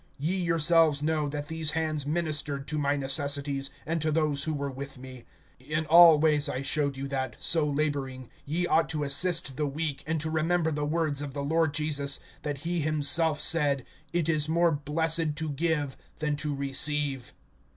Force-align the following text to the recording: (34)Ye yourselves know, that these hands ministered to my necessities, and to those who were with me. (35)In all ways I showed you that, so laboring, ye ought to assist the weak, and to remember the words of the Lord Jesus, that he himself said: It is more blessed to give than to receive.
(34)Ye 0.19 0.43
yourselves 0.45 1.03
know, 1.03 1.29
that 1.29 1.47
these 1.47 1.73
hands 1.77 2.07
ministered 2.07 2.67
to 2.67 2.79
my 2.79 2.95
necessities, 2.97 3.69
and 3.85 4.01
to 4.01 4.11
those 4.11 4.45
who 4.45 4.53
were 4.55 4.71
with 4.71 4.97
me. 4.97 5.25
(35)In 5.61 5.85
all 5.91 6.17
ways 6.17 6.49
I 6.49 6.63
showed 6.63 6.97
you 6.97 7.07
that, 7.09 7.35
so 7.37 7.67
laboring, 7.67 8.27
ye 8.43 8.65
ought 8.65 8.89
to 8.89 9.03
assist 9.03 9.57
the 9.57 9.67
weak, 9.67 10.03
and 10.07 10.19
to 10.19 10.31
remember 10.31 10.71
the 10.71 10.85
words 10.85 11.21
of 11.21 11.35
the 11.35 11.43
Lord 11.43 11.75
Jesus, 11.75 12.19
that 12.41 12.61
he 12.65 12.79
himself 12.79 13.39
said: 13.39 13.85
It 14.11 14.27
is 14.27 14.49
more 14.49 14.71
blessed 14.71 15.35
to 15.35 15.49
give 15.51 15.95
than 16.17 16.35
to 16.37 16.55
receive. 16.55 17.35